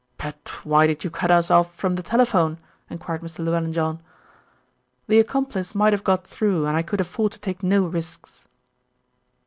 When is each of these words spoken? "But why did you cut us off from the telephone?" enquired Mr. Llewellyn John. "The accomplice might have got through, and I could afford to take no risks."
"But 0.17 0.65
why 0.65 0.87
did 0.87 1.03
you 1.03 1.11
cut 1.11 1.29
us 1.29 1.51
off 1.51 1.75
from 1.75 1.93
the 1.93 2.01
telephone?" 2.01 2.57
enquired 2.89 3.21
Mr. 3.21 3.45
Llewellyn 3.45 3.71
John. 3.71 4.01
"The 5.05 5.19
accomplice 5.19 5.75
might 5.75 5.93
have 5.93 6.03
got 6.03 6.25
through, 6.25 6.65
and 6.65 6.75
I 6.75 6.81
could 6.81 6.99
afford 7.01 7.33
to 7.33 7.39
take 7.39 7.61
no 7.61 7.83
risks." 7.85 8.47